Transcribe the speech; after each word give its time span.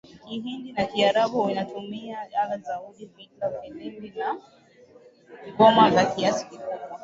Kihindi 0.27 0.69
na 0.71 0.83
Kiarabu 0.89 1.49
inatumia 1.49 2.19
ala 2.41 2.57
za 2.57 2.81
udi 2.87 3.05
fidla 3.15 3.45
filimbi 3.61 4.09
na 4.17 4.29
ngoma 5.53 5.91
Kwa 5.91 6.05
kiasi 6.11 6.43
kikubwa 6.45 6.99